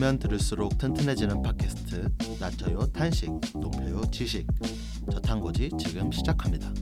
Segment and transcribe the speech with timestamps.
[0.00, 2.08] 들으면 들을수록 튼튼해지는 팟캐스트
[2.40, 4.46] 낮춰요 탄식 높여요 지식
[5.12, 6.72] 저탄고지 지금 시작합니다.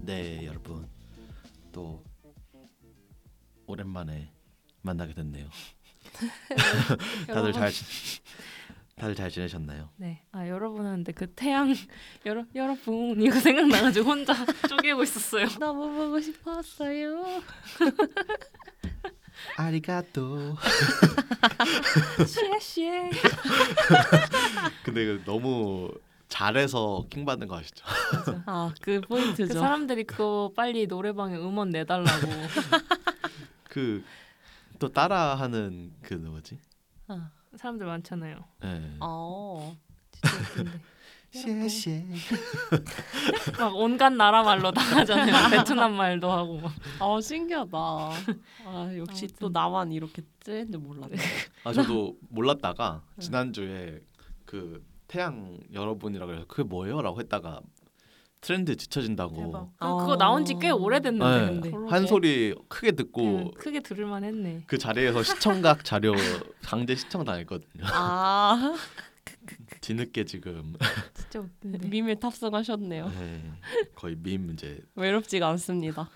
[0.00, 0.88] 네 여러분
[1.70, 2.02] 또
[3.68, 4.32] 오랜만에
[4.82, 5.48] 만나게 됐네요.
[7.28, 7.84] 다들 잘 지-
[8.96, 9.90] 다들 잘 지내셨나요?
[9.96, 10.24] 네.
[10.56, 11.72] 아 여러분은 근데 그 태양
[12.24, 14.34] 여러 여러분 이거 생각나가지고 혼자
[14.68, 15.46] 쪼개고 있었어요.
[15.60, 17.42] 너무 보고 싶었어요.
[19.56, 20.56] 아리가또.
[22.26, 23.10] 쉐쉐.
[24.82, 25.90] 근데 그 너무
[26.28, 27.84] 잘해서 킹 받는 거 아시죠?
[28.46, 29.54] 아그그 포인트죠.
[29.54, 32.26] 사람들이 그거 빨리 노래방에 음원 내달라고.
[33.68, 34.02] 그
[34.78, 36.58] 또 따라하는 그 뭐지?
[37.08, 38.44] 아, 사람들 많잖아요.
[38.60, 38.96] 네.
[39.00, 39.76] 어.
[40.22, 41.68] 진짜 웃긴데.
[41.68, 42.04] 쉐쉐.
[43.58, 45.50] 막 온갖 나라 말로 다 하잖아요.
[45.50, 46.72] 베트남 말도 하고 막.
[47.00, 47.76] 아 신기하다.
[47.76, 49.28] 아 역시 아무튼.
[49.38, 51.16] 또 나만 이렇게 뜨는지 몰랐네.
[51.64, 54.00] 아 저도 몰랐다가 지난주에
[54.44, 57.60] 그 태양 여러분이라고 해서 그게 뭐예요라고 했다가
[58.40, 59.70] 트렌드 지쳐진다고 대박.
[59.78, 59.96] 아.
[59.96, 61.76] 그거 나온 지 꽤 오래됐는데 네.
[61.88, 64.62] 한 소리 크게 듣고 그, 크게 들을만 했네.
[64.66, 66.14] 그 자리에서 시청각 자료
[66.62, 67.84] 강제 시청 당했거든요.
[67.92, 68.74] 아
[69.80, 70.74] 뒤늦게 지금
[71.14, 71.88] 진짜 웃긴데.
[71.88, 73.08] 밈에 탑승하셨네요.
[73.10, 73.52] 네,
[73.94, 76.08] 거의 밈 이제 외롭지가 않습니다.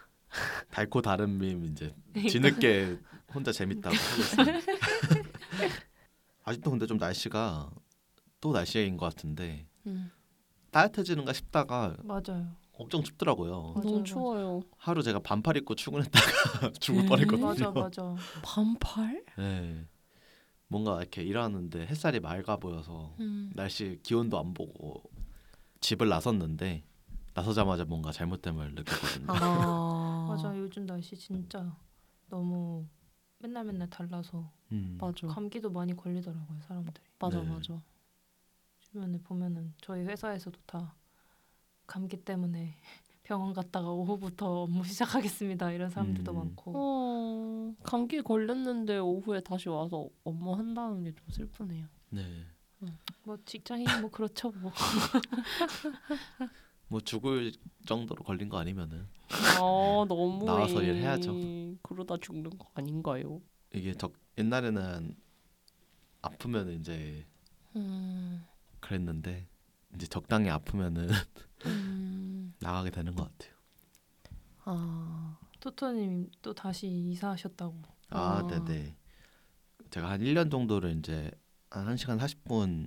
[0.71, 2.99] 달고 다른 밈 이제 뒤늦게
[3.35, 4.51] 혼자 재밌다고 하고.
[6.45, 7.71] 아직도 근데 좀 날씨가
[8.41, 10.11] 또 날씨인 것 같은데 음.
[10.71, 12.57] 따뜻해지는가 싶다가 맞아요.
[12.73, 13.73] 엄청 춥더라고요.
[13.75, 14.05] 맞아요, 너무.
[14.05, 14.61] 추워요.
[14.79, 17.07] 하루 제가 반팔 입고 출근했다가 죽을 음.
[17.07, 17.47] 뻔했거든요.
[17.47, 18.15] 맞아 맞아.
[18.43, 19.25] 반팔?
[19.37, 19.85] 네.
[20.71, 23.51] 뭔가 이렇게 일하는데 햇살이 맑아 보여서 음.
[23.55, 25.03] 날씨 기온도 안 보고
[25.81, 26.85] 집을 나섰는데
[27.35, 29.27] 나서자마자 뭔가 잘못됨을 느꼈거든요.
[29.27, 31.77] 아 맞아 요즘 날씨 진짜
[32.29, 32.87] 너무
[33.39, 34.97] 맨날 맨날 달라서 음.
[35.01, 37.05] 맞아 감기도 많이 걸리더라고요 사람들이.
[37.19, 37.49] 맞아 네.
[37.49, 37.83] 맞아.
[38.79, 40.95] 주변에 보면은 저희 회사에서도 다
[41.89, 42.77] 감기 때문에
[43.31, 46.37] 병원 갔다가 오후부터 업무 시작하겠습니다 이런 사람들도 음.
[46.37, 46.73] 많고.
[46.75, 51.87] 어 감기 걸렸는데 오후에 다시 와서 업무 한다는 게 좀 슬프네요.
[52.09, 52.45] 네.
[53.23, 54.73] 뭐 직장인이 뭐 그렇죠 뭐.
[56.89, 57.53] 뭐 죽을
[57.87, 61.33] 정도로 걸린 거 아니면은 아 너무 나와서 일해야죠.
[61.83, 63.41] 그러다 죽는 거 아닌가요?
[63.73, 65.15] 이게 적 옛날에는
[66.23, 67.25] 아프면 이제
[67.77, 68.45] 음,
[68.81, 69.47] 그랬는데
[69.95, 71.09] 이제 적당히 아프면은
[71.67, 72.10] 음,
[72.61, 73.55] 나가게 되는 것 같아요.
[74.65, 77.75] 아, 토토님 또 다시 이사하셨다고.
[78.11, 78.47] 아, 아.
[78.47, 78.97] 네네.
[79.91, 81.31] 제가 한 1년 정도를 이제
[81.71, 82.87] 한 1시간 40분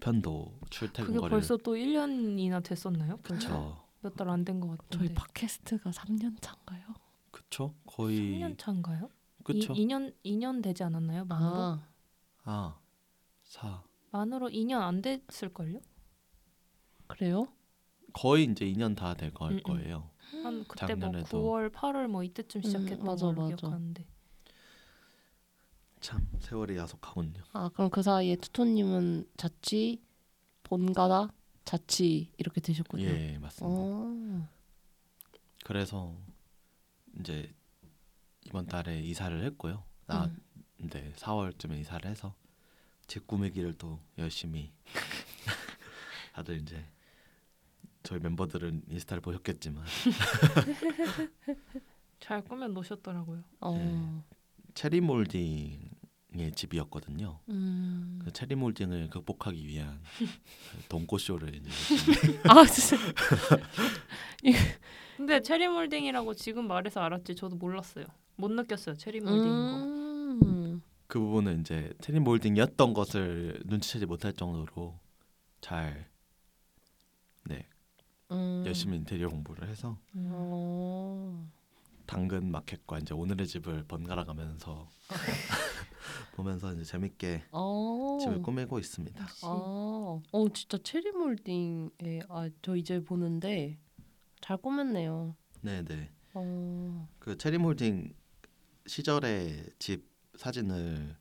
[0.00, 3.18] 편도 출퇴근 그게 거리를 벌써 또 1년이나 됐었나요?
[3.18, 3.84] 그쵸.
[4.00, 4.98] 몇달 안 된 것 같은데.
[4.98, 6.94] 저희 팟캐스트가 3년 차인가요?
[7.30, 7.74] 그쵸?
[7.86, 9.08] 거의 3년 차인가요?
[9.42, 9.72] 그쵸?
[9.74, 11.24] 2, 년 2년 되지 않았나요?
[11.24, 11.54] 만으로?
[11.56, 11.88] 아,
[12.44, 12.78] 아,
[13.42, 15.80] 사 만으로 2년 안 됐을 걸요?
[17.06, 17.48] 그래요?
[18.14, 19.62] 거의 이제 2년 다될 음, 음.
[19.62, 20.10] 거예요.
[20.42, 21.42] 한 그때 뭐 작년에도.
[21.42, 23.56] 9월, 8월 뭐 이때쯤 시작했던 음, 맞아, 걸로 맞아.
[23.56, 24.06] 기억하는데.
[26.00, 27.42] 참 세월이 야속하군요.
[27.52, 30.02] 아 그럼 그 사이에 투토님은 자취,
[30.62, 31.32] 본가다,
[31.64, 33.04] 자취 이렇게 되셨군요.
[33.04, 33.80] 예, 맞습니다.
[33.80, 34.48] 어,
[35.64, 36.14] 그래서
[37.20, 37.52] 이제
[38.46, 39.82] 이번 달에 이사를 했고요.
[40.08, 40.42] 아, 음.
[40.90, 42.34] 네, 4월쯤에 이사를 해서
[43.06, 44.72] 집 꾸미기를 또 열심히
[46.34, 46.84] 다들 이제
[48.04, 49.82] 저희 멤버들은 인스타를 보셨겠지만
[52.20, 53.42] 잘 꾸며 놓으셨더라고요.
[53.60, 54.22] 어, 네.
[54.74, 57.40] 체리 몰딩의 집이었거든요.
[57.48, 58.20] 음.
[58.22, 60.26] 그 체리 몰딩을 극복하기 위한 그
[60.88, 61.60] 돈고 쇼를
[62.48, 62.96] 아 진짜
[65.16, 68.04] 근데 체리 몰딩이라고 지금 말해서 알았지 저도 몰랐어요.
[68.36, 69.82] 못 느꼈어요 체리 몰딩인 거.
[70.44, 70.82] 음.
[71.06, 75.00] 그 부분은 이제 체리 몰딩이었던 것을 눈치채지 못할 정도로
[75.62, 76.06] 잘
[77.44, 77.66] 네,
[78.34, 78.64] 음.
[78.66, 80.28] 열심히 인테리어 공부를 해서 음.
[80.32, 81.50] 어.
[82.06, 84.88] 당근 마켓과 이제 오늘의 집을 번갈아 가면서
[86.36, 88.18] 보면서 이제 재밌게 어.
[88.20, 89.24] 집을 꾸미고 있습니다.
[89.42, 93.78] 아, 어 진짜 체리 몰딩에 아저 이제 보는데
[94.40, 95.34] 잘 꾸몄네요.
[95.62, 96.10] 네, 네.
[96.34, 97.08] 어.
[97.18, 98.12] 그 체리 몰딩
[98.86, 101.16] 시절의 집 사진을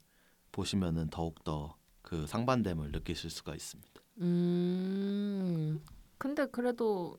[0.52, 4.02] 보시면은 더욱 더 그 상반됨을 느끼실 수가 있습니다.
[4.22, 5.82] 음.
[6.24, 7.18] 근데 그래도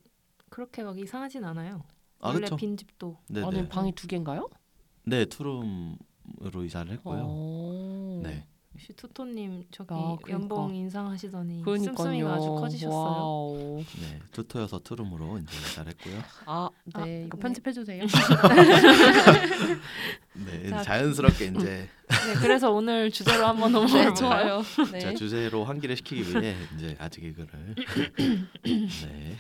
[0.49, 1.83] 그렇게 막 이상하진 않아요.
[2.21, 2.57] 아, 원래 그렇죠.
[2.57, 3.69] 빈 집도 네, 아니 네.
[3.69, 4.49] 방이 두 개인가요?
[5.05, 7.23] 네, 투룸으로 이사를 했고요.
[7.29, 8.21] 어.
[8.23, 8.47] 네.
[8.75, 10.31] 역시 투토님 저기 아, 그러니까.
[10.33, 11.97] 연봉 인상하시더니 그러니까요.
[11.97, 12.91] 씀씀이가 아주 커지셨어요.
[12.93, 13.85] 와우.
[14.01, 16.21] 네, 투토여서 투룸으로 이제 잘했고요.
[16.47, 16.93] 아, 네.
[16.95, 17.43] 아, 이거 네.
[17.43, 18.03] 편집해 주세요.
[20.35, 24.15] 네, 자, 자연스럽게 이제 네, 그래서 오늘 주제로 한번 넘어가 네?
[24.15, 24.63] 좋아요.
[24.91, 24.99] 네.
[24.99, 27.75] 자 주제로 환기를 시키기 위해 이제 아직 이거를
[28.65, 29.37] 네.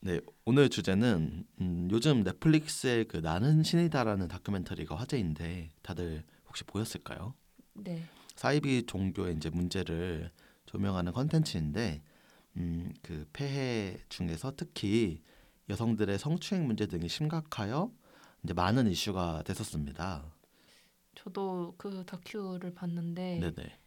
[0.00, 7.34] 네 오늘 주제는 음, 요즘 넷플릭스의 그 나는 신이다라는 다큐멘터리가 화제인데 다들 혹시 보셨을까요?
[7.74, 8.02] 네.
[8.36, 10.30] 사이비 종교의 이제 문제를
[10.66, 12.02] 조명하는 컨텐츠인데
[12.56, 15.22] 음, 그 폐해 중에서 특히
[15.68, 17.92] 여성들의 성추행 문제 등이 심각하여
[18.42, 20.24] 이제 많은 이슈가 됐었습니다.
[21.14, 23.78] 저도 그 다큐를 봤는데 네네.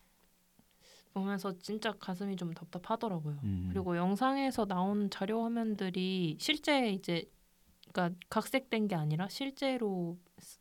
[1.13, 3.39] 보면서 진짜 가슴이 좀 답답하더라고요.
[3.43, 7.29] 음, 그리고 영상에서 나온 자료 화면들이 실제 이제
[7.91, 10.59] 그러니까 각색된 게 아니라 실제로 스-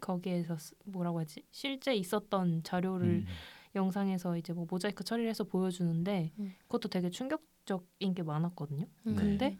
[0.00, 1.42] 거기에서 스- 뭐라고 하지?
[1.50, 3.26] 실제 있었던 자료를 음,
[3.74, 6.54] 영상에서 이제 뭐 모자이크 처리를 해서 보여주는데 음.
[6.62, 8.86] 그것도 되게 충격적인 게 많았거든요.
[9.04, 9.14] 네.
[9.14, 9.58] 근데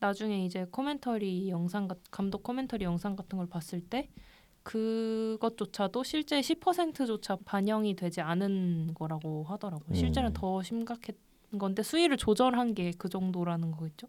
[0.00, 4.08] 나중에 이제 코멘터리 영상 같- 감독 코멘터리 영상 같은 걸 봤을 때
[4.62, 9.94] 그것조차도 실제 10%조차 반영이 되지 않은 거라고 하더라고요.
[9.96, 10.34] 실제는 음.
[10.34, 11.14] 더 심각한
[11.58, 14.06] 건데 수위를 조절한 게 그 정도라는 거겠죠.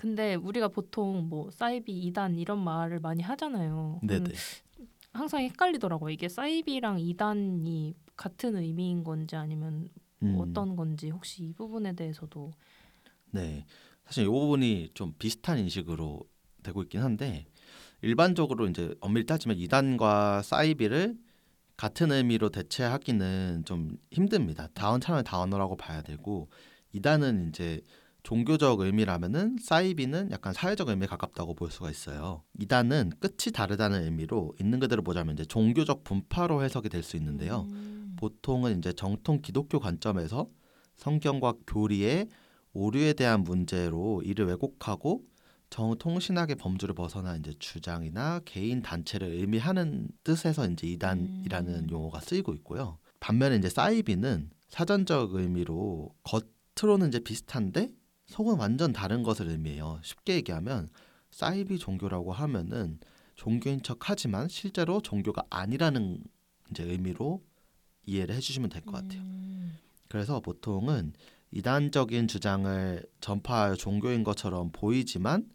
[0.00, 4.00] 근데 우리가 보통 뭐 사이비 2단 이런 말을 많이 하잖아요.
[4.02, 4.30] 네네.
[4.30, 6.08] 음, 항상 헷갈리더라고요.
[6.08, 9.90] 이게 사이비랑 2단이 같은 의미인 건지 아니면
[10.22, 10.38] 음.
[10.38, 12.50] 어떤 건지 혹시 이 부분에 대해서도
[13.30, 13.66] 네,
[14.06, 16.22] 사실 이 부분이 좀 비슷한 인식으로
[16.62, 17.44] 되고 있긴 한데
[18.00, 21.18] 일반적으로 이제 엄밀히 따지면 이단과 사이비를
[21.76, 24.68] 같은 의미로 대체하기는 좀 힘듭니다.
[24.72, 26.48] 다원 차라리 다원어라고 봐야 되고
[26.92, 27.82] 이단은 이제
[28.22, 32.42] 종교적 의미라면은 사이비는 약간 사회적 의미에 가깝다고 볼 수가 있어요.
[32.58, 37.66] 이단은 끝이 다르다는 의미로 있는 그대로 보자면 이제 종교적 분파로 해석이 될 수 있는데요.
[37.70, 38.14] 음.
[38.16, 40.48] 보통은 이제 정통 기독교 관점에서
[40.96, 42.28] 성경과 교리의
[42.74, 45.24] 오류에 대한 문제로 이를 왜곡하고
[45.70, 51.90] 정통신학의 범주를 벗어나 이제 주장이나 개인 단체를 의미하는 뜻에서 이제 이단이라는 음.
[51.90, 52.98] 용어가 쓰이고 있고요.
[53.20, 57.90] 반면에 이제 사이비는 사전적 의미로 겉으로는 이제 비슷한데
[58.30, 59.98] 속은 완전 다른 것을 의미해요.
[60.02, 60.88] 쉽게 얘기하면
[61.30, 62.98] 사이비 종교라고 하면은
[63.34, 66.22] 종교인 척 하지만 실제로 종교가 아니라는
[66.70, 67.42] 이제 의미로
[68.06, 69.20] 이해를 해주시면 될 것 같아요.
[69.20, 69.78] 음.
[70.08, 71.12] 그래서 보통은
[71.50, 75.48] 이단적인 주장을 전파할 종교인 것처럼 보이지만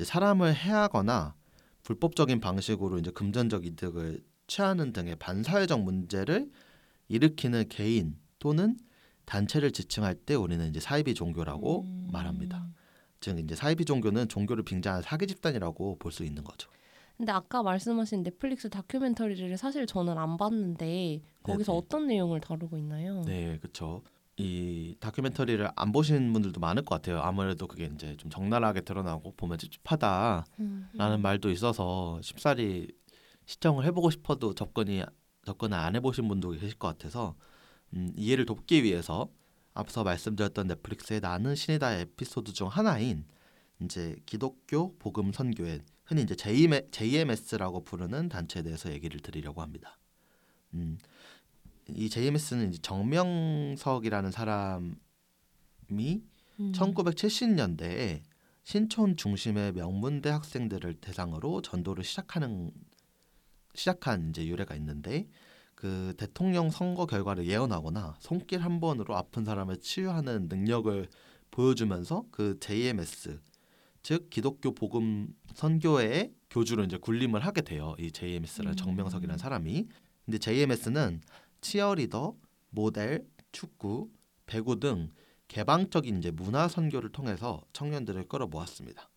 [0.00, 1.34] 사람을 해하거나
[1.82, 6.50] 불법적인 방식으로 이제 금전적 이득을 취하는 등의 반사회적 문제를
[7.08, 8.76] 일으키는 개인 또는
[9.34, 12.08] 단체를 지칭할 때 우리는 이제 사이비 종교라고 음.
[12.12, 12.66] 말합니다.
[13.20, 16.68] 즉 이제 사이비 종교는 종교를 빙자한 사기 집단이라고 볼 수 있는 거죠.
[17.16, 21.78] 근데 아까 말씀하신 넷플릭스 다큐멘터리를 사실 저는 안 봤는데 거기서 네네.
[21.78, 23.22] 어떤 내용을 다루고 있나요?
[23.24, 24.02] 네, 그렇죠.
[24.36, 27.20] 이 다큐멘터리를 안 보신 분들도 많을 것 같아요.
[27.20, 31.22] 아무래도 그게 이제 좀 적나라하게 드러나고 보면 찝찝하다라는 음.
[31.22, 32.88] 말도 있어서 쉽사리
[33.46, 35.04] 시청을 해보고 싶어도 접근이
[35.44, 37.36] 접근을 안 해보신 분도 계실 것 같아서
[37.94, 39.30] 음, 이해를 돕기 위해서
[39.74, 43.24] 앞서 말씀드렸던 넷플릭스의 나는 신이다 에피소드 중 하나인
[43.82, 49.98] 이제 기독교 복음 선교회 흔히 이제 JMS라고 부르는 단체에 대해서 얘기를 드리려고 합니다.
[50.74, 50.98] 음,
[51.88, 54.90] 이 JMS는 이제 정명석이라는 사람이
[55.90, 56.72] 음.
[56.72, 58.22] 1970년대에
[58.62, 62.70] 신촌 중심의 명문대 학생들을 대상으로 전도를 시작하는
[63.74, 65.28] 시작한 이제 유래가 있는데
[65.80, 71.08] 그 대통령 선거 결과를 예언하거나 손길 한 번으로 아픈 사람을 치유하는 능력을
[71.50, 73.40] 보여주면서 그 JMS
[74.02, 77.94] 즉 기독교 복음 선교회의 교주로 이제 군림을 하게 돼요.
[77.98, 78.76] 이 JMS라는 음.
[78.76, 79.86] 정명석이라는 사람이.
[80.26, 81.22] 근데 JMS는
[81.62, 82.36] 치어리더,
[82.68, 84.10] 모델, 축구,
[84.44, 85.08] 배구 등
[85.48, 89.08] 개방적인 이제 문화 선교를 통해서 청년들을 끌어모았습니다.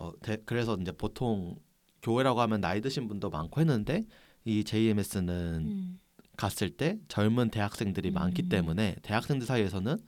[0.00, 1.56] 어, 대- 그래서 이제 보통
[2.00, 4.04] 교회라고 하면 나이 드신 분도 많고 했는데
[4.46, 6.00] 이 JMS는 음.
[6.36, 8.48] 갔을 때 젊은 대학생들이 많기 음.
[8.48, 9.98] 때문에 대학생들 사이에서는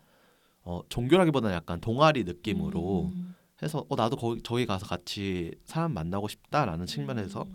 [0.62, 3.34] 어, 종교라기보다는 약간 동아리 느낌으로 음.
[3.62, 6.86] 해서 어 나도 거기 저기 가서 같이 사람 만나고 싶다라는 음.
[6.86, 7.46] 측면에서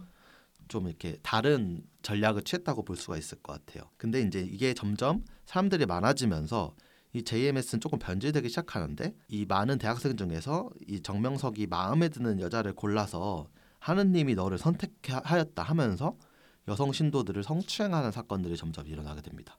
[0.67, 3.89] 좀 이렇게 다른 전략을 취했다고 볼 수가 있을 것 같아요.
[3.95, 6.75] 근데 이제 이게 점점 사람들이 많아지면서
[7.13, 13.47] 이 JMS는 조금 변질되기 시작하는데 이 많은 대학생 중에서 이 정명석이 마음에 드는 여자를 골라서
[13.79, 16.17] 하느님이 너를 선택하였다 하면서
[16.67, 19.57] 여성 신도들을 성추행하는 사건들이 점점 일어나게 됩니다.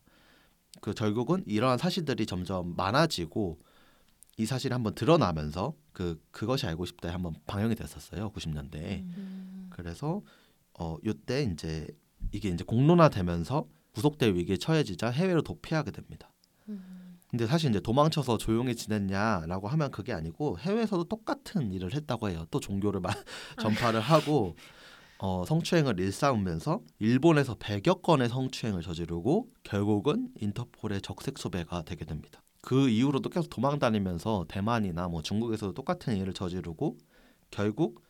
[0.81, 3.59] 그 결국은 이러한 사실들이 점점 많아지고
[4.37, 8.33] 이 사실이 한번 드러나면서 그 그것이 알고 싶다에 한번 방영이 됐었어요.
[8.33, 9.03] 90년대에.
[9.03, 9.71] 음.
[9.71, 10.23] 그래서
[10.79, 11.87] 어 요때 이제
[12.33, 16.35] 이게 이제 공론화되면서 구속될 위기에 처해지자 해외로 도피하게 됩니다.
[17.35, 22.47] 근데 사실 이제 도망쳐서 조용히 지냈냐라고 하면 그게 아니고 해외에서도 똑같은 일을 했다고 해요.
[22.53, 23.13] 또 종교를 막
[23.61, 24.55] 전파를 하고
[25.19, 32.43] 어, 성추행을 일삼으면서 일본에서 100여 건의 성추행을 저지르고 결국은 인터폴의 적색 수배가 되게 됩니다.
[32.61, 36.99] 그 이후로도 계속 도망 다니면서 대만이나 뭐 중국에서도 똑같은 일을 저지르고
[37.51, 38.03] 결국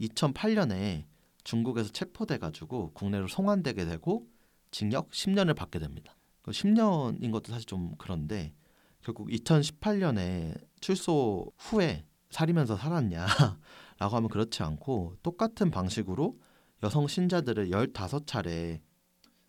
[0.00, 1.04] 2008년에
[1.44, 4.26] 중국에서 체포돼 가지고 국내로 송환되게 되고
[4.70, 6.16] 징역 10년을 받게 됩니다.
[6.42, 8.52] 그 10년인 것도 사실 좀 그런데
[9.02, 13.56] 결국 2018년에 출소 후에 살이면서 살았냐라고
[13.98, 16.38] 하면 그렇지 않고 똑같은 방식으로
[16.82, 18.80] 여성 신자들을 15차례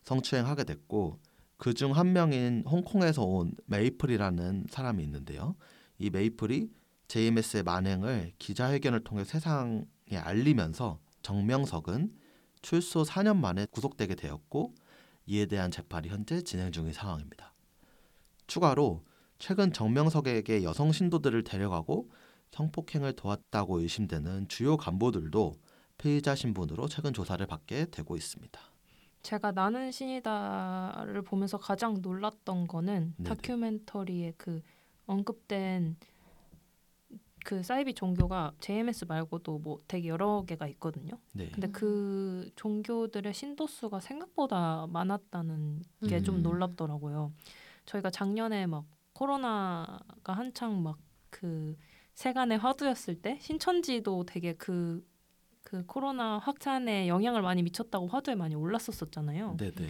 [0.04, 1.20] 성추행하게 됐고
[1.56, 5.54] 그 중 한 명인 홍콩에서 온 메이플이라는 사람이 있는데요.
[5.98, 6.70] 이 메이플이
[7.08, 9.84] JMS의 만행을 기자회견을 통해 세상에
[10.16, 12.12] 알리면서 정명석은
[12.62, 14.74] 출소 4년 만에 구속되게 되었고
[15.26, 17.54] 이에 대한 재판이 현재 진행 중인 상황입니다.
[18.48, 19.04] 추가로
[19.38, 22.10] 최근 정명석에게 여성 신도들을 데려가고
[22.50, 25.54] 성폭행을 도왔다고 의심되는 주요 간부들도
[26.02, 28.60] 피의자 신분으로 최근 조사를 받게 되고 있습니다.
[29.22, 33.28] 제가 나는 신이다를 보면서 가장 놀랐던 거는 네네.
[33.28, 34.60] 다큐멘터리에 그
[35.06, 35.96] 언급된
[37.44, 41.18] 그 사이비 종교가 JMS 말고도 뭐 되게 여러 개가 있거든요.
[41.32, 41.50] 네.
[41.50, 46.42] 근데 그 종교들의 신도 수가 생각보다 많았다는 게좀 음.
[46.42, 47.32] 놀랍더라고요.
[47.86, 50.98] 저희가 작년에 막 코로나가 한창 막
[51.32, 51.76] 그
[52.14, 55.04] 세간의 화두였을 때 신천지도 되게 그,
[55.72, 59.56] 그 코로나 확산에 영향을 많이 미쳤다고 화두에 많이 올랐었었잖아요.
[59.58, 59.86] 네, 네.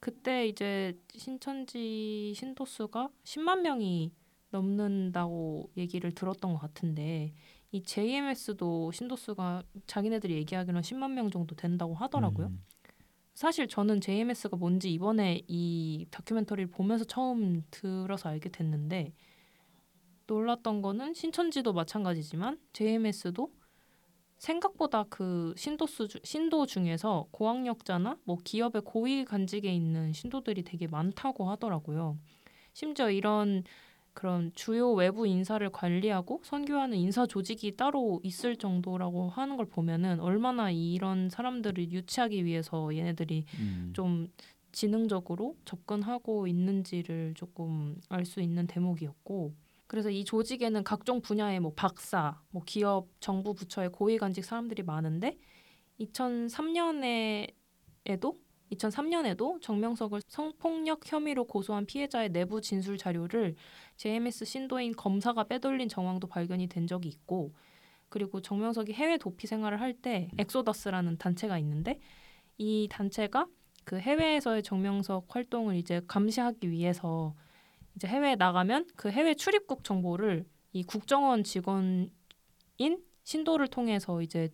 [0.00, 4.14] 그때 이제 신천지 신도 수가 10만 명이
[4.48, 7.34] 넘는다고 얘기를 들었던 것 같은데
[7.70, 12.46] 이 JMS도 신도 수가 자기네들이 얘기하기로는 10만 명 정도 된다고 하더라고요.
[12.46, 12.64] 음,
[13.34, 19.12] 사실 저는 JMS가 뭔지 이번에 이 다큐멘터리를 보면서 처음 들어서 알게 됐는데
[20.26, 23.52] 놀랐던 거는 신천지도 마찬가지지만 JMS도
[24.38, 31.48] 생각보다 그 신도수 주- 신도 중에서 고학력자나 뭐 기업의 고위 간직에 있는 신도들이 되게 많다고
[31.50, 32.18] 하더라고요.
[32.72, 33.64] 심지어 이런
[34.12, 40.70] 그런 주요 외부 인사를 관리하고 선교하는 인사 조직이 따로 있을 정도라고 하는 걸 보면은 얼마나
[40.70, 43.90] 이런 사람들을 유치하기 위해서 얘네들이 음.
[43.94, 44.28] 좀
[44.72, 49.54] 지능적으로 접근하고 있는지를 조금 알 수 있는 대목이었고
[49.86, 55.38] 그래서 이 조직에는 각종 분야의 뭐 박사, 뭐 기업, 정부 부처의 고위 간직 사람들이 많은데
[56.00, 58.36] 2003년에에도
[58.72, 63.54] 2003년에도 정명석을 성폭력 혐의로 고소한 피해자의 내부 진술 자료를
[63.96, 67.52] JMS 신도인 검사가 빼돌린 정황도 발견이 된 적이 있고
[68.08, 72.00] 그리고 정명석이 해외 도피 생활을 할 때 엑소더스라는 단체가 있는데
[72.58, 73.46] 이 단체가
[73.84, 77.34] 그 해외에서의 정명석 활동을 이제 감시하기 위해서
[77.96, 82.10] 이제 해외에 나가면 그 해외 출입국 정보를 이 국정원 직원인
[83.24, 84.50] 신도를 통해서 이제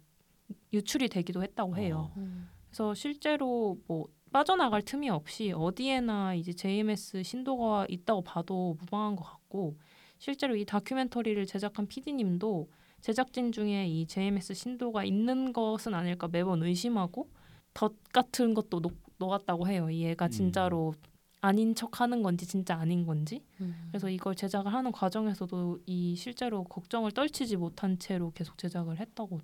[0.73, 2.13] 유출이 되기도 했다고 해요.
[2.17, 2.49] 어.
[2.67, 9.77] 그래서 실제로 뭐 빠져나갈 틈이 없이 어디에나 이제 JMS 신도가 있다고 봐도 무방한 것 같고
[10.19, 12.71] 실제로 이 다큐멘터리를 제작한 PD님도
[13.01, 17.29] 제작진 중에 이 JMS 신도가 있는 것은 아닐까 매번 의심하고
[17.75, 19.91] 덧 같은 것도 녹, 녹았다고 해요.
[19.91, 20.95] 이 애가 진짜로
[21.43, 23.45] 아닌 척 하는 건지 진짜 아닌 건지.
[23.89, 29.41] 그래서 이걸 제작을 하는 과정에서도 이 실제로 걱정을 떨치지 못한 채로 계속 제작을 했다고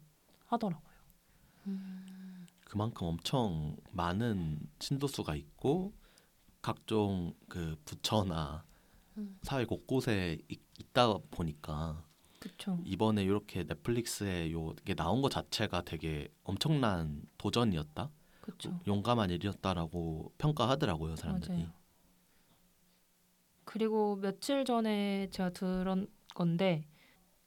[0.47, 0.89] 하더라고요.
[2.65, 5.93] 그만큼 엄청 많은 신도수가 있고
[6.63, 8.65] 각종 그 부처나
[9.17, 9.39] 음.
[9.43, 12.05] 사회 곳곳에 있, 있다 보니까
[12.39, 12.79] 그렇죠.
[12.85, 18.79] 이번에 이렇게 넷플릭스에 요게 나온 것 자체가 되게 엄청난 도전이었다, 그렇죠.
[18.87, 21.53] 용감한 일이었다라고 평가하더라고요 사람들이.
[21.59, 21.78] 맞아요.
[23.69, 26.87] 그리고 며칠 전에 제가 들은 건데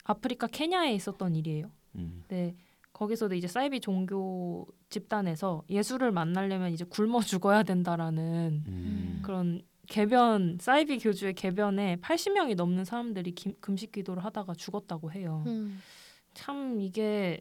[0.04, 1.68] 아프리카 케냐에 있었던 일이에요.
[1.96, 2.54] 음, 네.
[2.92, 11.00] 거기서도 이제 사이비 종교 집단에서 예수를 만나려면 이제 굶어 죽어야 된다라는 음, 그런 개변 사이비
[11.00, 15.42] 교주의 개변에 80명이 넘는 사람들이 기, 금식 기도를 하다가 죽었다고 해요.
[15.48, 15.80] 음.
[16.34, 17.40] 참 이게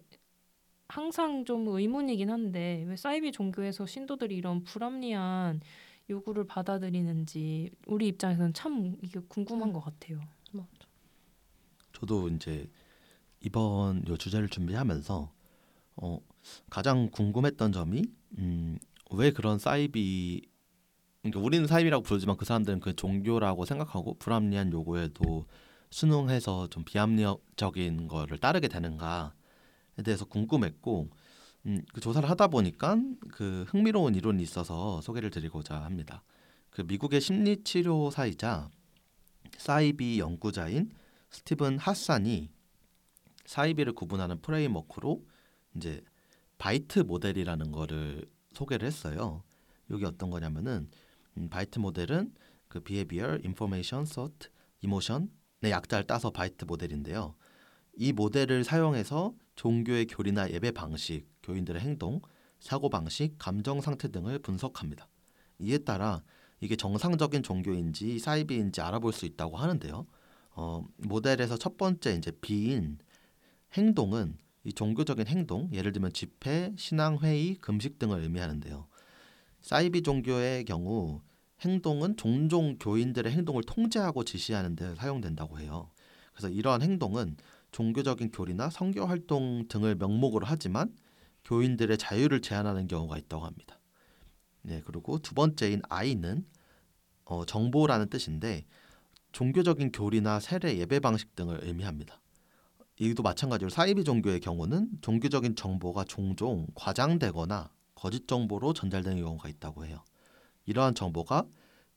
[0.88, 5.62] 항상 좀 의문이긴 한데 왜 사이비 종교에서 신도들이 이런 불합리한
[6.12, 9.74] 요구를 받아들이는지 우리 입장에서는 참 이게 궁금한 음.
[9.74, 10.20] 것 같아요.
[10.52, 10.68] 맞아.
[11.94, 12.70] 저도 이제
[13.40, 15.32] 이번 요 주제를 준비하면서
[15.96, 16.20] 어,
[16.70, 18.04] 가장 궁금했던 점이
[18.38, 18.78] 음,
[19.12, 20.42] 왜 그런 사이비
[21.22, 25.46] 그러니까 우리는 사이비라고 부르지만 그 사람들은 그 종교라고 생각하고 불합리한 요구에도
[25.92, 29.32] 순응해서 좀 비합리적인 거를 따르게 되는가에
[30.04, 31.10] 대해서 궁금했고
[31.68, 32.98] 음, 그 조사를 하다 보니까
[33.30, 36.24] 그 흥미로운 이론이 있어서 소개를 드리고자 합니다.
[36.70, 38.70] 그 미국의 심리 치료사이자
[39.58, 40.92] 사이비 연구자인
[41.30, 42.50] 스티븐 하산이
[43.46, 45.26] 사이비를 구분하는 framework로
[45.76, 46.02] 이제
[46.58, 49.44] BITE 모델이라는 거를 소개를 했어요.
[49.90, 50.90] 여기 어떤 거냐면은
[51.38, 52.34] 음, BITE 모델은
[52.68, 54.50] 그 behavior, information, thought,
[54.84, 55.30] emotion의
[55.66, 57.36] 약자를 따서 BITE 모델인데요.
[57.98, 62.22] 이 모델을 사용해서 종교의 교리나 예배 방식, 교인들의 행동,
[62.60, 65.08] 사고 방식, 감정 상태 등을 분석합니다.
[65.60, 66.24] 이에 따라
[66.62, 70.06] 이게 정상적인 종교인지 사이비인지 알아볼 수 있다고 하는데요.
[70.52, 73.00] 어, 모델에서 첫 번째 이제 B인
[73.74, 78.88] 행동은 이 종교적인 행동, 예를 들면 집회, 신앙 회의, 금식 등을 의미하는데요.
[79.62, 81.22] 사이비 종교의 경우
[81.62, 85.90] 행동은 종종 교인들의 행동을 통제하고 지시하는 데 사용된다고 해요.
[86.34, 87.38] 그래서 이러한 행동은
[87.72, 90.94] 종교적인 교리나 선교 활동 등을 명목으로 하지만
[91.44, 93.80] 교인들의 자유를 제한하는 경우가 있다고 합니다.
[94.62, 96.46] 네, 그리고 두 번째인 I는
[97.26, 98.66] 어, 정보라는 뜻인데
[99.32, 102.22] 종교적인 교리나 세례 예배 방식 등을 의미합니다.
[103.00, 110.04] 이도 마찬가지로 사이비 종교의 경우는 종교적인 정보가 종종 과장되거나 거짓 정보로 전달되는 경우가 있다고 해요.
[110.66, 111.46] 이러한 정보가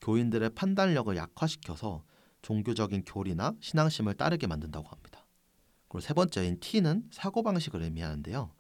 [0.00, 2.04] 교인들의 판단력을 약화시켜서
[2.42, 5.26] 종교적인 교리나 신앙심을 따르게 만든다고 합니다.
[5.88, 8.50] 그리고 세 번째인 T는 사고 방식을 의미하는데요.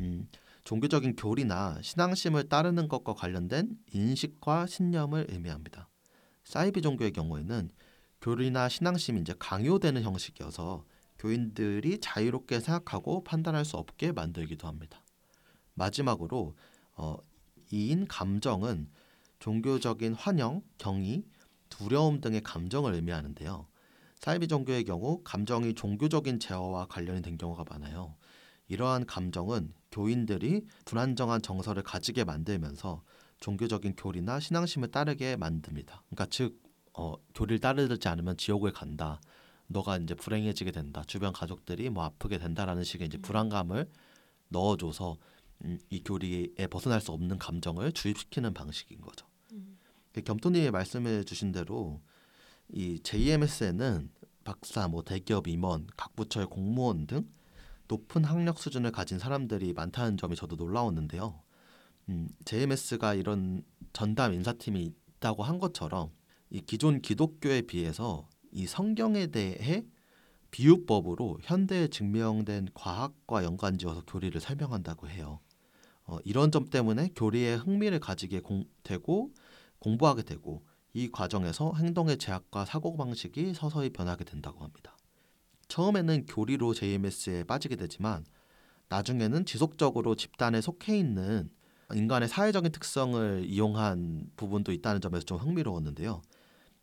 [0.00, 0.28] 음,
[0.64, 5.88] 종교적인 교리나 신앙심을 따르는 것과 관련된 인식과 신념을 의미합니다.
[6.44, 7.70] 사이비 종교의 경우에는
[8.20, 10.84] 교리나 신앙심이 이제 강요되는 형식이어서
[11.18, 15.04] 교인들이 자유롭게 생각하고 판단할 수 없게 만들기도 합니다.
[15.74, 16.56] 마지막으로
[16.96, 17.16] 어,
[17.70, 18.88] 이인 감정은
[19.38, 21.24] 종교적인 환영, 경의,
[21.68, 23.66] 두려움 등의 감정을 의미하는데요.
[24.16, 28.16] 사이비 종교의 경우 감정이 종교적인 제어와 관련이 된 경우가 많아요.
[28.68, 33.02] 이러한 감정은 교인들이 불안정한 정서를 가지게 만들면서
[33.40, 36.02] 종교적인 교리나 신앙심을 따르게 만듭니다.
[36.08, 36.60] 그러니까 즉
[36.92, 39.20] 어, 교리를 따르지 않으면 지옥을 간다.
[39.66, 41.02] 너가 이제 불행해지게 된다.
[41.06, 43.88] 주변 가족들이 뭐 아프게 된다라는 식의 이제 불안감을
[44.48, 45.16] 넣어줘서
[45.64, 49.26] 음, 이 교리에 벗어날 수 없는 감정을 주입시키는 방식인 거죠.
[49.52, 49.78] 음.
[50.24, 52.00] 겸토님이 말씀해 주신 대로
[52.68, 54.10] 이 JMS에는
[54.44, 57.28] 박사, 뭐 대기업 임원, 각 부처의 공무원 등
[57.90, 61.42] 높은 학력 수준을 가진 사람들이 많다는 점이 저도 놀라웠는데요.
[62.08, 66.12] 음, JMS가 이런 전담 인사팀이 있다고 한 것처럼
[66.50, 69.84] 이 기존 기독교에 비해서 이 성경에 대해
[70.52, 75.40] 비유법으로 현대에 증명된 과학과 연관지어서 교리를 설명한다고 해요.
[76.04, 79.32] 어, 이런 점 때문에 교리에 흥미를 가지게 공, 되고
[79.80, 84.96] 공부하게 되고 이 과정에서 행동의 제약과 사고 방식이 서서히 변하게 된다고 합니다.
[85.70, 88.26] 처음에는 교리로 JMS에 빠지게 되지만
[88.90, 91.48] 나중에는 지속적으로 집단에 속해 있는
[91.94, 96.20] 인간의 사회적인 특성을 이용한 부분도 있다는 점에서 좀 흥미로웠는데요.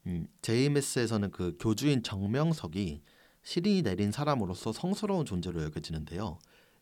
[0.08, 3.02] 음, JMS에서는 그 교주인 정명석이
[3.44, 6.40] 실이 내린 사람으로서 성스러운 존재로 여겨지는데요.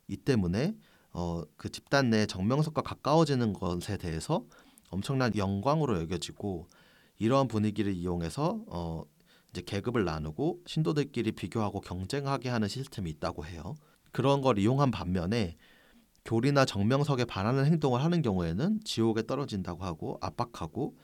[0.08, 0.76] 이 때문에
[1.12, 4.44] 어, 그 집단 내 정명석과 가까워지는 것에 대해서
[4.90, 6.66] 엄청난 영광으로 여겨지고
[7.18, 9.04] 이러한 분위기를 이용해서 어,
[9.50, 13.74] 이제 계급을 나누고 신도들끼리 비교하고 경쟁하게 하는 시스템이 있다고 해요.
[14.12, 15.56] 그런 걸 이용한 반면에
[16.24, 20.96] 교리나 정명석에 반하는 행동을 하는 경우에는 지옥에 떨어진다고 하고 압박하고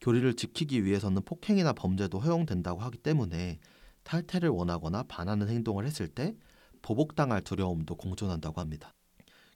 [0.00, 3.58] 교리를 지키기 위해서는 폭행이나 범죄도 허용된다고 하기 때문에
[4.02, 6.34] 탈퇴를 원하거나 반하는 행동을 했을 때
[6.80, 8.92] 보복당할 두려움도 공존한다고 합니다.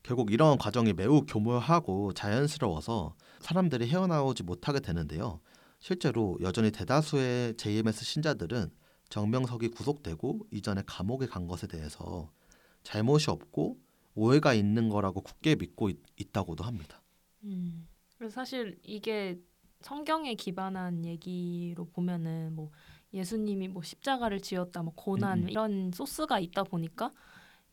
[0.02, 5.40] 결국 이러한 과정이 매우 교묘하고 자연스러워서 사람들이 헤어나오지 못하게 되는데요.
[5.84, 8.70] 실제로 여전히 대다수의 JMS 신자들은
[9.10, 12.32] 정명석이 구속되고 이전에 감옥에 간 것에 대해서
[12.84, 13.76] 잘못이 없고
[14.14, 17.02] 오해가 있는 거라고 굳게 믿고 있, 있다고도 합니다.
[17.42, 17.86] 음.
[18.16, 19.38] 그래서 사실 이게
[19.82, 22.70] 성경에 기반한 얘기로 보면은 뭐
[23.12, 25.48] 예수님이 뭐 십자가를 지었다, 뭐 고난 음, 음.
[25.50, 27.12] 이런 소스가 있다 보니까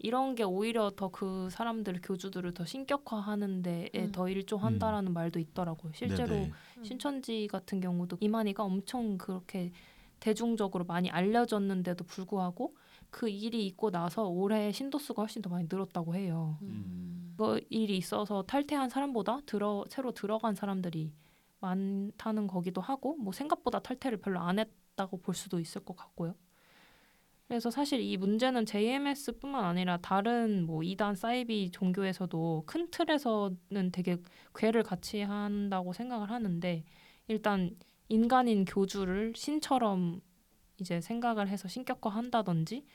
[0.04, 4.12] 이런 게 오히려 더 그 사람들 교주들을 더 신격화하는 데에 음.
[4.12, 5.92] 더 일조한다라는 말도 있더라고요.
[5.94, 6.52] 실제로 네네.
[6.84, 9.72] 신천지 같은 경우도 이만희가 엄청 그렇게
[10.20, 12.76] 대중적으로 많이 알려졌는데도 불구하고
[13.10, 16.58] 그 일이 있고 나서 올해 신도수가 훨씬 더 많이 늘었다고 해요.
[16.62, 17.36] 음.
[17.38, 21.12] 그 일이 있어서 탈퇴한 사람보다 들어 새로 들어간 사람들이
[21.60, 26.36] 많다는 거기도 하고 뭐 생각보다 탈퇴를 별로 안 했다고 볼 수도 있을 것 같고요.
[27.52, 34.16] 그래서 사실 이 문제는 JMS뿐만 아니라 다른 뭐 이단 사이비 종교에서도 큰 틀에서는 되게
[34.56, 36.86] 괴를 같이 한다고 생각을 하는데
[37.28, 37.76] 일단
[38.08, 40.22] 인간인 교주를 신처럼
[40.80, 42.86] 이제 생각을 해서 신격화한다든지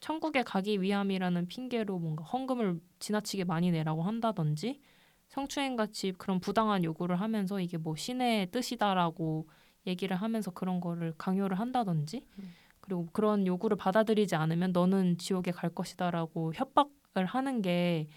[0.00, 4.80] 천국에 가기 위함이라는 핑계로 뭔가 헌금을 지나치게 많이 내라고 한다든지
[5.26, 9.50] 성추행 같이 그런 부당한 요구를 하면서 이게 뭐 신의 뜻이다라고
[9.86, 12.54] 얘기를 하면서 그런 거를 강요를 한다든지 음.
[12.88, 18.08] 그리고 그런 요구를 받아들이지 않으면 너는 지옥에 갈 것이다라고 협박을 하는 게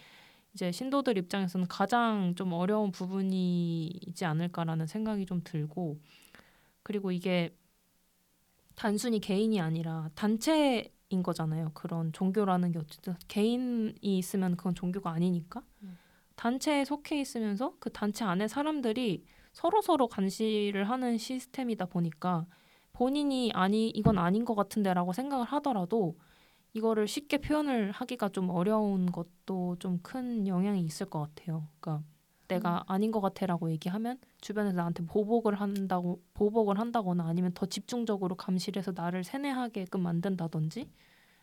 [0.54, 6.00] 이제 신도들 입장에서는 가장 좀 어려운 부분이지 않을까라는 생각이 좀 들고
[6.84, 7.54] 그리고 이게
[8.76, 11.72] 단순히 개인이 아니라 단체인 거잖아요.
[11.74, 15.98] 그런 종교라는 게 어쨌든 개인이 있으면 그건 종교가 아니니까 음.
[16.38, 22.48] 단체에 속해 있으면서 그 단체 안에 사람들이 서로 서로 감시를 하는 시스템이다 보니까
[22.94, 26.18] 본인이 아니 이건 아닌 것 같은데라고 생각을 하더라도
[26.74, 31.68] 이거를 쉽게 표현을 하기가 좀 어려운 것도 좀 큰 영향이 있을 것 같아요.
[31.80, 32.06] 그러니까
[32.48, 38.80] 내가 아닌 것 같아라고 얘기하면 주변에서 나한테 보복을 한다고 보복을 한다거나 아니면 더 집중적으로 감시를
[38.82, 40.90] 해서 나를 세뇌하게끔 만든다든지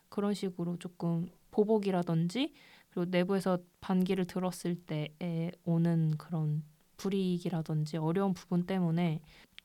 [0.08, 2.52] 그런 식으로 조금 보복이라든지
[2.90, 6.62] 그리고 내부에서 반기를 들었을 때에 오는 그런
[6.96, 9.20] 불이익이라든지 어려운 부분 때문에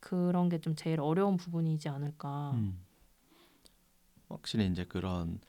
[0.08, 2.52] 그런 게 좀 제일 어려운 부분이지 않을까.
[2.56, 2.78] 음.
[4.28, 5.40] 확실히 이제 그런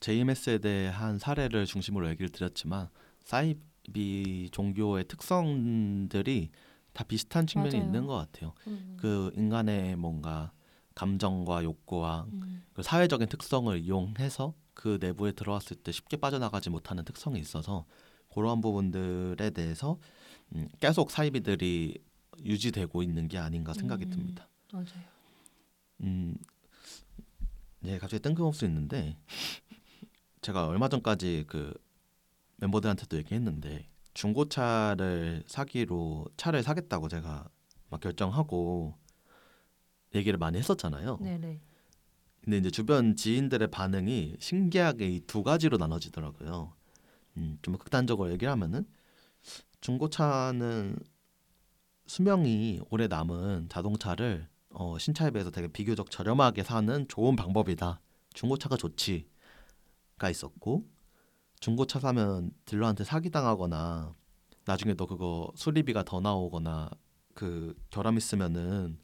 [0.00, 2.88] JMS에 대한 사례를 중심으로 얘기를 드렸지만
[3.24, 6.50] 사이비 종교의 특성들이
[6.92, 7.86] 다 비슷한 측면이 맞아요.
[7.86, 8.52] 있는 것 같아요.
[8.66, 8.96] 음.
[8.98, 10.52] 그 인간의 뭔가
[10.94, 12.64] 감정과 욕구와 음.
[12.72, 17.84] 그 사회적인 특성을 이용해서 그 내부에 들어왔을 때 쉽게 빠져나가지 못하는 특성이 있어서
[18.34, 19.98] 그러한 부분들에 대해서
[20.54, 21.98] 음, 계속 사이비들이
[22.44, 24.10] 유지되고 있는 게 아닌가 생각이 음.
[24.10, 24.48] 듭니다.
[24.72, 24.86] 맞아요.
[26.02, 26.36] 음,
[27.80, 29.16] 네 갑자기 뜬금없이 있는데
[30.42, 31.74] 제가 얼마 전까지 그
[32.56, 37.48] 멤버들한테도 얘기했는데 중고차를 사기로 차를 사겠다고 제가
[37.90, 38.94] 막 결정하고
[40.14, 41.18] 얘기를 많이 했었잖아요.
[41.20, 41.60] 네네.
[42.42, 46.72] 근데 이제 주변 지인들의 반응이 신기하게 이 두 가지로 나눠지더라고요.
[47.36, 48.86] 음, 좀 극단적으로 얘기를 하면은
[49.80, 50.96] 중고차는
[52.08, 58.00] 수명이 오래 남은 자동차를 어, 신차에 비해서 되게 비교적 저렴하게 사는 좋은 방법이다.
[58.32, 60.88] 중고차가 좋지가 있었고
[61.60, 64.14] 중고차 사면 딜러한테 사기당하거나
[64.64, 66.90] 나중에 너 그거 수리비가 더 나오거나
[67.34, 68.98] 그 결함 있으면은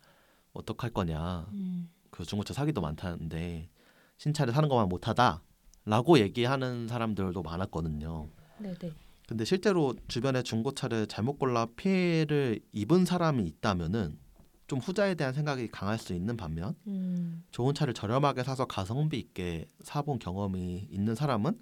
[0.55, 1.47] 어떡할 거냐.
[1.53, 1.91] 음.
[2.11, 3.69] 그 중고차 사기도 많다는데
[4.17, 8.29] 신차를 사는 것만 못하다라고 얘기하는 사람들도 많았거든요.
[8.59, 9.04] 네네.
[9.27, 14.19] 근데 실제로 주변에 중고차를 잘못 골라 피해를 입은 사람이 있다면은
[14.67, 17.45] 좀 후자에 대한 생각이 강할 수 있는 반면 음.
[17.51, 21.59] 좋은 차를 저렴하게 사서 가성비 있게 사본 경험이 있는 사람은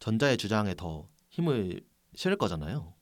[0.00, 1.80] 전자의 주장에 더 힘을
[2.14, 2.94] 실을 거잖아요.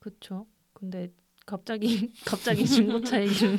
[0.00, 0.46] 그쵸.
[0.72, 1.08] 근데
[1.44, 3.58] 갑자기 갑자기 중고차 얘기를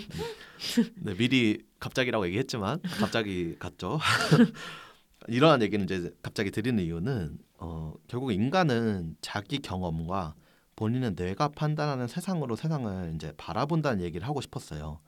[1.02, 4.00] 네, 미리 갑자기라고 얘기했지만 갑자기 갔죠.
[5.28, 10.36] 이러한 얘기는 이제 갑자기 드리는 이유는 어, 결국 인간은 자기 경험과
[10.76, 15.00] 본인의 뇌가 판단하는 세상으로 세상을 이제 바라본다는 얘기를 하고 싶었어요.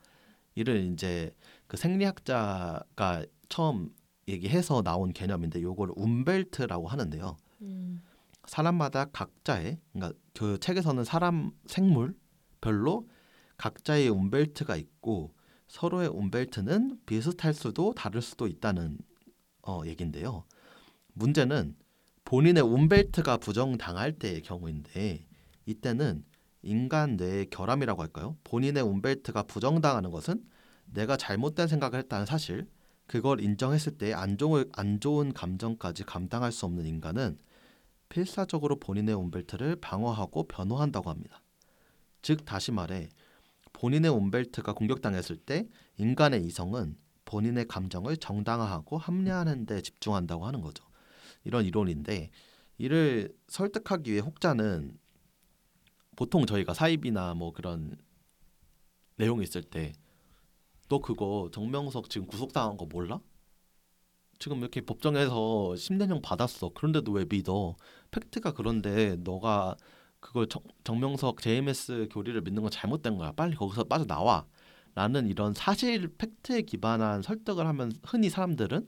[0.55, 1.31] 이를 이제
[1.67, 3.93] 그 생리학자가 처음
[4.27, 7.37] 얘기해서 나온 개념인데 요걸 움벨트라고 하는데요.
[7.61, 8.01] 음.
[8.45, 13.07] 사람마다 각자의 그러니까 그 책에서는 사람 생물별로
[13.57, 15.35] 각자의 움벨트가 있고
[15.67, 18.97] 서로의 움벨트는 비슷할 수도 다를 수도 있다는
[19.61, 20.45] 어, 얘긴데요.
[21.13, 21.75] 문제는
[22.29, 25.25] 본인의 움벨트가 부정당할 때의 경우인데
[25.65, 26.23] 이때는
[26.61, 28.37] 인간 뇌의 결함이라고 할까요?
[28.43, 30.43] 본인의 움벨트가 부정당하는 것은
[30.85, 32.69] 내가 잘못된 생각을 했다는 사실,
[33.07, 37.39] 그걸 인정했을 때 안 좋은 안 좋은 감정까지 감당할 수 없는 인간은
[38.09, 41.41] 필사적으로 본인의 움벨트를 방어하고 변호한다고 합니다.
[42.21, 43.09] 즉 다시 말해
[43.73, 50.88] 본인의 움벨트가 공격당했을 때 인간의 이성은 본인의 감정을 정당화하고 합리화하는 데 집중한다고 하는 거죠.
[51.43, 52.29] 이런 이론인데
[52.77, 54.97] 이를 설득하기 위해 혹자는
[56.15, 57.97] 보통 저희가 사입이나 뭐 그런
[59.17, 59.93] 내용이 있을 때
[60.89, 63.19] 너 그거 정명석 지금 구속당한 거 몰라?
[64.39, 66.69] 지금 이렇게 법정에서 10년형 받았어.
[66.69, 67.75] 그런데도 왜 믿어?
[68.11, 69.75] 팩트가 그런데 너가
[70.19, 73.31] 그걸 정, 정명석 JMS 교리를 믿는 건 잘못된 거야.
[73.33, 74.47] 빨리 거기서 빠져나와.
[74.95, 78.87] 라는 이런 사실 팩트에 기반한 설득을 하면 흔히 사람들은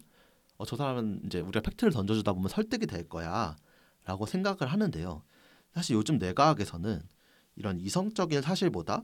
[0.61, 3.55] 어, 저 사람은 이제 우리가 팩트를 던져주다 보면 설득이 될 거야.
[4.05, 5.23] 라고 생각을 하는데요.
[5.73, 7.01] 사실 요즘 내과학에서는
[7.55, 9.03] 이런 이성적인 사실보다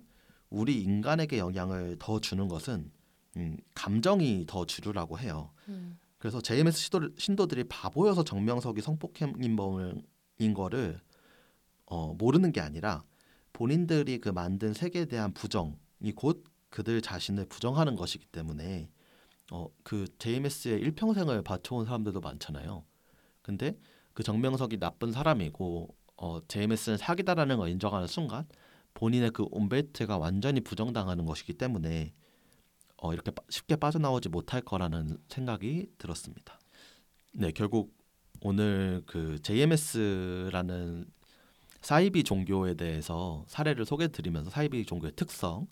[0.52, 2.92] 우리 인간에게 영향을 더 주는 것은
[3.38, 5.52] 음, 감정이 더 주류라고 해요.
[5.68, 5.98] 음.
[6.20, 10.04] 그래서 JMS 시도, 신도들이 바보여서 정명석이 성폭행인범인
[10.56, 11.00] 거를
[11.88, 13.04] 어, 모르는 게 아니라
[13.54, 18.90] 본인들이 그 만든 세계에 대한 부정이 곧 그들 자신을 부정하는 것이기 때문에
[19.52, 22.84] 어, 그 JMS의 일평생을 바쳐온 사람들도 많잖아요.
[23.42, 23.78] 근데
[24.14, 28.46] 그 정명석이 나쁜 사람이고 어, JMS는 사기다라는 걸 인정하는 순간
[28.94, 32.14] 본인의 그 온벨트가 완전히 부정당하는 것이기 때문에
[32.98, 36.60] 어, 이렇게 빠- 쉽게 빠져나오지 못할 거라는 생각이 들었습니다.
[37.32, 37.96] 네, 결국
[38.42, 41.06] 오늘 그 JMS라는
[41.82, 45.68] 사이비 종교에 대해서 사례를 소개해 드리면서 사이비 종교의 특성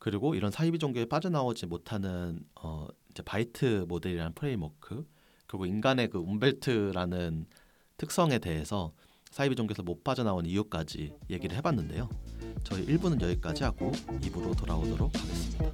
[0.00, 5.06] 그리고 이런 사이비 종교에 빠져나오지 못하는 어, 이제 BITE 모델이라는 framework
[5.46, 7.46] 그리고 인간의 그 Umwelt라는
[7.96, 8.92] 특성에 대해서
[9.30, 12.08] 사이비 종교에서 못 빠져나온 이유까지 얘기를 해봤는데요.
[12.64, 15.64] 저희 1부는 여기까지 하고 2부로 돌아오도록 하겠습니다.